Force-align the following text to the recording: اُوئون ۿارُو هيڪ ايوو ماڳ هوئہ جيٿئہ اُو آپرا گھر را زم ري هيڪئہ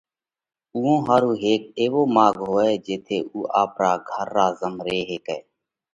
اُوئون 0.73 0.99
ۿارُو 1.07 1.31
هيڪ 1.43 1.61
ايوو 1.79 2.01
ماڳ 2.15 2.35
هوئہ 2.49 2.69
جيٿئہ 2.85 3.17
اُو 3.31 3.39
آپرا 3.61 3.91
گھر 4.11 4.27
را 4.35 4.47
زم 4.59 4.75
ري 4.85 4.99
هيڪئہ 5.09 5.37